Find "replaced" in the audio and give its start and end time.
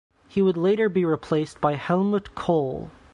0.89-1.61